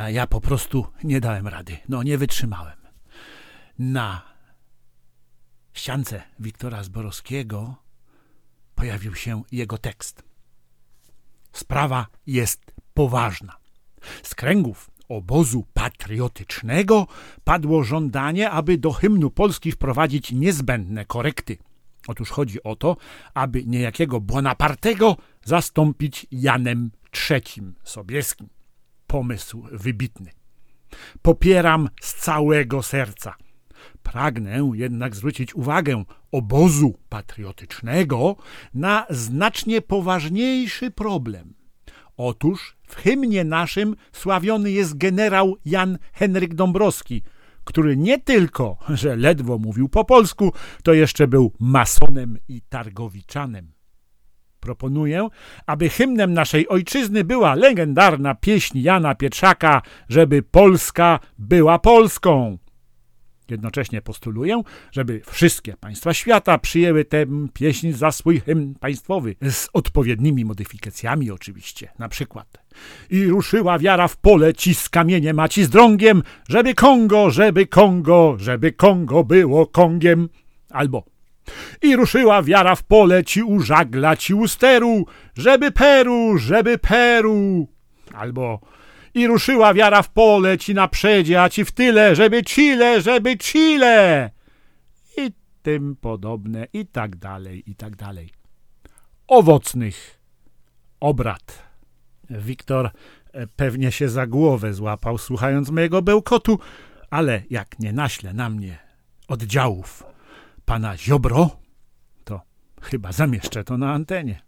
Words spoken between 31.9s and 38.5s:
z całego serca. Pragnę jednak zwrócić uwagę obozu patriotycznego